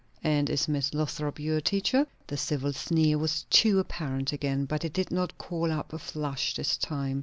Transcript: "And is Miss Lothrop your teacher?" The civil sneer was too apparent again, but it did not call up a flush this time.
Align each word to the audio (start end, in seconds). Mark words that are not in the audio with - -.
"And 0.23 0.49
is 0.49 0.67
Miss 0.67 0.95
Lothrop 0.95 1.39
your 1.39 1.61
teacher?" 1.61 2.07
The 2.25 2.35
civil 2.35 2.73
sneer 2.73 3.19
was 3.19 3.43
too 3.51 3.77
apparent 3.77 4.33
again, 4.33 4.65
but 4.65 4.83
it 4.83 4.93
did 4.93 5.11
not 5.11 5.37
call 5.37 5.71
up 5.71 5.93
a 5.93 5.99
flush 5.99 6.55
this 6.55 6.75
time. 6.75 7.19